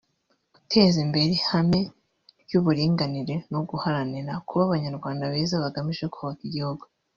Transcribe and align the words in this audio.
guteza 0.53 0.97
imbere 1.05 1.29
ihame 1.39 1.81
ry’uburinganire 2.43 3.35
no 3.53 3.59
guharanira 3.69 4.31
kuba 4.47 4.61
Abanyarwanda 4.67 5.31
beza 5.33 5.63
bagamije 5.63 6.05
kubaka 6.13 6.41
igihugu 6.49 6.83